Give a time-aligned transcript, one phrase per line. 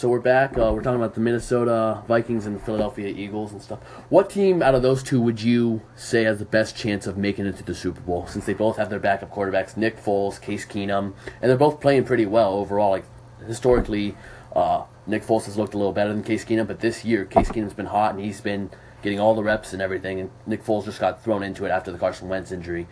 [0.00, 0.56] So we're back.
[0.56, 3.80] Uh, we're talking about the Minnesota Vikings and the Philadelphia Eagles and stuff.
[4.08, 7.44] What team out of those two would you say has the best chance of making
[7.44, 8.26] it to the Super Bowl?
[8.26, 12.04] Since they both have their backup quarterbacks, Nick Foles, Case Keenum, and they're both playing
[12.04, 12.92] pretty well overall.
[12.92, 13.04] Like
[13.46, 14.16] historically,
[14.56, 17.50] uh, Nick Foles has looked a little better than Case Keenum, but this year Case
[17.50, 18.70] Keenum's been hot and he's been
[19.02, 20.18] getting all the reps and everything.
[20.18, 22.86] And Nick Foles just got thrown into it after the Carson Wentz injury.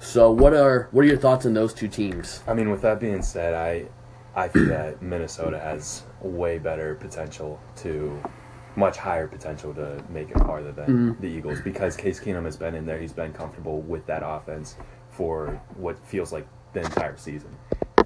[0.00, 2.42] So what are what are your thoughts on those two teams?
[2.48, 3.86] I mean, with that being said, I
[4.34, 8.20] I think that Minnesota has way better potential to
[8.76, 11.20] much higher potential to make it farther than Mm-hmm.
[11.20, 12.98] the Eagles because Case Keenum has been in there.
[12.98, 14.76] He's been comfortable with that offense
[15.10, 17.50] for what feels like the entire season.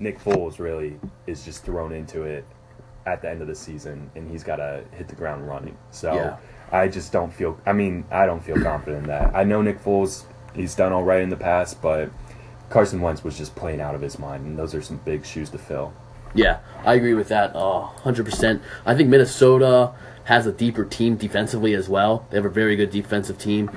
[0.01, 2.45] Nick Foles really is just thrown into it
[3.05, 5.77] at the end of the season, and he's got to hit the ground running.
[5.91, 6.37] So Yeah.
[6.71, 7.61] I just don't feel.
[7.67, 9.35] I mean, I don't feel confident in that.
[9.35, 10.25] I know Nick Foles.
[10.55, 12.09] He's done all right in the past, but
[12.71, 15.51] Carson Wentz was just playing out of his mind, and those are some big shoes
[15.51, 15.93] to fill.
[16.35, 17.55] Yeah, I agree with that.
[17.55, 18.63] Uh, hundred percent.
[18.87, 19.93] I think Minnesota
[20.25, 22.27] has a deeper team defensively as well.
[22.31, 23.71] They have a very good defensive team.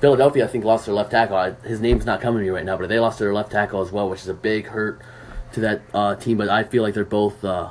[0.00, 1.36] Philadelphia, I think, lost their left tackle.
[1.36, 3.80] I, his name's not coming to me right now, but they lost their left tackle
[3.80, 5.00] as well, which is a big hurt
[5.52, 6.38] to that uh, team.
[6.38, 7.70] But I feel like they're both uh,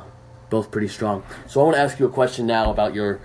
[0.49, 1.23] both pretty strong.
[1.47, 3.19] So I want to ask you a question now about your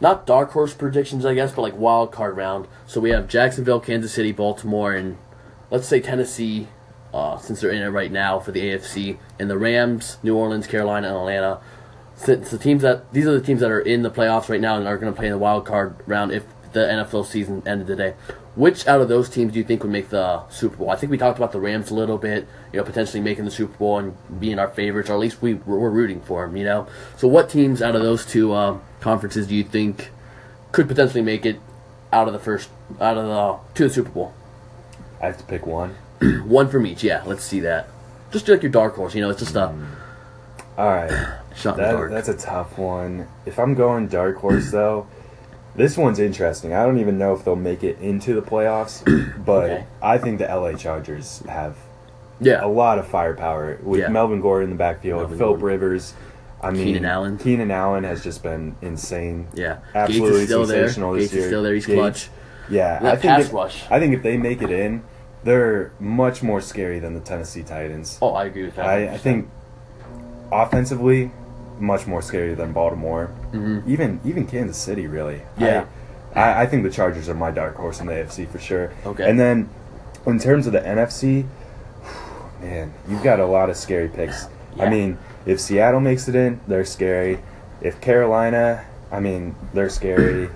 [0.00, 2.68] not dark horse predictions, I guess, but like wild card round.
[2.86, 5.16] So we have Jacksonville, Kansas City, Baltimore, and
[5.70, 6.68] let's say Tennessee,
[7.12, 10.66] uh, since they're in it right now for the AFC, and the Rams, New Orleans,
[10.66, 11.60] Carolina, and Atlanta.
[12.16, 14.76] Since the teams that these are the teams that are in the playoffs right now
[14.76, 17.86] and are going to play in the wild card round if the NFL season ended
[17.86, 18.14] today.
[18.54, 20.90] Which out of those teams do you think would make the Super Bowl?
[20.90, 23.50] I think we talked about the Rams a little bit, you know, potentially making the
[23.50, 26.64] Super Bowl and being our favorites, or at least we we're rooting for them, you
[26.64, 26.86] know.
[27.16, 30.10] So, what teams out of those two uh, conferences do you think
[30.70, 31.60] could potentially make it
[32.12, 32.68] out of the first
[33.00, 34.34] out of the to the Super Bowl?
[35.20, 35.96] I have to pick one.
[36.44, 37.22] One from each, yeah.
[37.26, 37.88] Let's see that.
[38.32, 39.86] Just do like your dark horse, you know, it's just a mm.
[40.78, 42.10] All right, shot that, dark.
[42.10, 43.28] that's a tough one.
[43.46, 45.06] If I'm going dark horse though,
[45.76, 46.72] this one's interesting.
[46.72, 49.02] I don't even know if they'll make it into the playoffs,
[49.44, 49.84] but Okay.
[50.02, 51.76] I think the LA Chargers have
[52.40, 54.08] yeah, a lot of firepower with Yeah.
[54.08, 56.14] Melvin Gordon in the backfield, Melvin Philip Rivers.
[56.60, 57.38] I mean, Keenan Allen.
[57.38, 59.48] Keenan Allen has just been insane.
[59.54, 59.78] yeah.
[59.94, 60.78] absolutely Gates is still there.
[60.84, 61.42] sensational this Gates year.
[61.42, 61.74] is still there.
[61.74, 61.98] He's Gates.
[61.98, 62.28] clutch.
[62.70, 63.82] Yeah, That I think if, rush.
[63.90, 65.02] I think if they make it in,
[65.44, 68.18] they're much more scary than the Tennessee Titans.
[68.22, 68.86] Oh, I agree with that.
[68.86, 69.48] I, I think
[70.50, 71.32] offensively,
[71.78, 73.34] much more scary than Baltimore.
[73.86, 75.36] Even even Kansas City, really.
[75.36, 75.62] Mm-hmm.
[75.62, 75.86] Yeah.
[76.34, 78.92] I, I, I think the Chargers are my dark horse in the AFC for sure.
[79.04, 79.28] Okay.
[79.28, 79.68] And then,
[80.26, 81.46] in terms of the NFC,
[82.60, 84.46] man, you've got a lot of scary picks.
[84.76, 84.84] Yeah.
[84.84, 87.40] I mean, if Seattle makes it in, they're scary.
[87.80, 90.48] If Carolina, I mean, they're scary.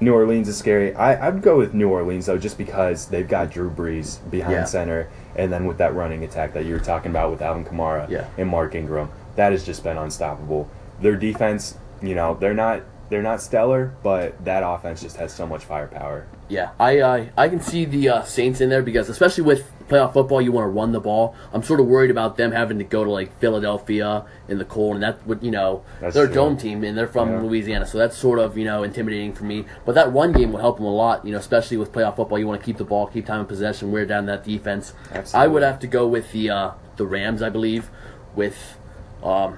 [0.00, 0.94] New Orleans is scary.
[0.94, 4.64] I, I'd go with New Orleans though, just because they've got Drew Brees behind Yeah.
[4.64, 8.08] center, and then with that running attack that you were talking about with Alvin Kamara
[8.08, 8.26] Yeah.
[8.38, 10.68] and Mark Ingram, that has just been unstoppable.
[11.00, 15.46] Their defense, you know, they're not they're not stellar, but that offense just has so
[15.46, 16.24] much firepower.
[16.52, 20.12] Yeah, I uh, I can see the uh, Saints in there because especially with playoff
[20.12, 21.34] football, you want to run the ball.
[21.50, 24.96] I'm sort of worried about them having to go to like Philadelphia in the cold,
[24.96, 27.40] and that would you know That's they're a dome team and they're from Yeah.
[27.40, 29.64] Louisiana, so that's sort of you know intimidating for me.
[29.86, 32.38] But that run game will help them a lot, you know, especially with playoff football.
[32.38, 34.92] You want to keep the ball, keep time of possession, wear down that defense.
[35.32, 37.88] I would have to go with the uh, the Rams, I believe,
[38.34, 38.76] with.
[39.24, 39.56] Um,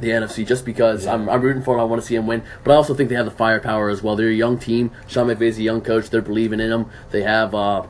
[0.00, 1.80] the NFC just because I'm, I'm rooting for them.
[1.80, 4.02] I want to see them win, but I also think they have the firepower as
[4.02, 4.16] well.
[4.16, 4.90] They're a young team.
[5.06, 6.10] Sean McVay's a young coach.
[6.10, 6.86] They're believing in him.
[7.10, 7.86] They have uh,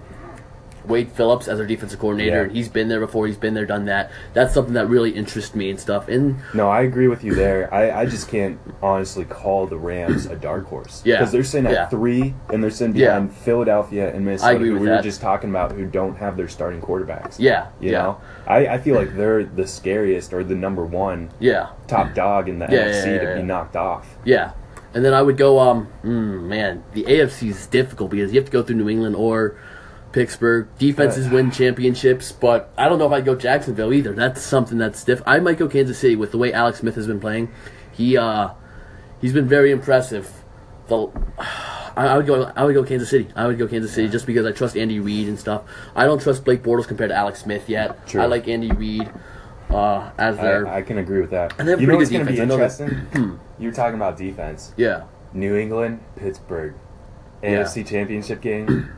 [0.87, 2.43] Wade Phillips as their defensive coordinator, Yeah.
[2.45, 3.27] and he's been there before.
[3.27, 4.11] He's been there, done that.
[4.35, 6.09] That's something that really interests me and stuff.
[6.09, 7.73] And No, I agree with you there.
[7.73, 11.03] I, I just can't honestly call the Rams a dark horse.
[11.05, 11.17] Yeah.
[11.19, 11.87] Because they're sitting at Yeah.
[11.89, 13.07] three, and they're sitting Yeah.
[13.19, 16.81] behind Philadelphia and Minnesota, who we were just talking about, who don't have their starting
[16.81, 17.37] quarterbacks.
[17.39, 18.17] yeah, You yeah, know?
[18.47, 22.59] I, I feel like they're the scariest or the number one yeah, top dog in
[22.59, 23.35] the Yeah, NFC yeah, yeah, to yeah.
[23.37, 24.17] be knocked off.
[24.25, 24.51] yeah.
[24.93, 25.59] And then I would go.
[25.59, 29.17] Um, mm, man, the AFC is difficult because you have to go through New England
[29.17, 29.57] or
[30.15, 30.69] Pittsburgh.
[30.79, 34.13] Defenses win championships, but I don't know if I'd go Jacksonville either.
[34.13, 35.21] That's something that's stiff.
[35.27, 37.51] I might go Kansas City with the way Alex Smith has been playing.
[37.91, 38.51] He uh,
[39.21, 40.33] he's been very impressive.
[40.87, 41.09] The
[41.97, 42.45] I, I would go.
[42.55, 43.29] I would go Kansas City.
[43.35, 45.63] I would go Kansas City just because I trust Andy Reid and stuff.
[45.97, 48.07] I don't trust Blake Bortles compared to Alex Smith yet.
[48.07, 48.23] True.
[48.23, 49.11] I like Andy Reid
[49.71, 51.59] uh, as their I, I can agree with that.
[51.59, 53.41] And you know what's going to be interesting?
[53.59, 54.73] You're talking about defense.
[54.77, 55.05] yeah.
[55.33, 56.75] New England, Pittsburgh,
[57.43, 58.93] AFC Championship game,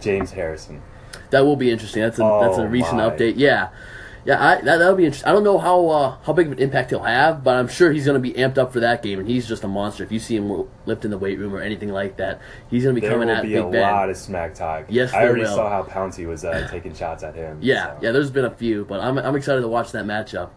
[0.00, 0.82] James Harrison.
[1.30, 2.02] That will be interesting.
[2.02, 3.10] That's a that's a Oh, recent my.
[3.10, 3.34] update.
[3.36, 3.68] Yeah,
[4.24, 4.44] yeah.
[4.44, 5.28] I, that that'll be interesting.
[5.28, 7.92] I don't know how uh, how big of an impact he'll have, but I'm sure
[7.92, 9.18] he's going to be amped up for that game.
[9.20, 10.02] And he's just a monster.
[10.04, 13.00] If you see him lifting the weight room or anything like that, he's going to
[13.00, 13.82] be There coming will at be Big a Ben.
[13.82, 14.86] lot of smack talk.
[14.88, 15.54] Yes, I already will.
[15.54, 17.58] saw how Pouncey was uh, taking shots at him.
[17.62, 17.98] Yeah, so.
[18.02, 18.12] yeah.
[18.12, 20.50] There's been a few, but I'm I'm excited to watch that matchup.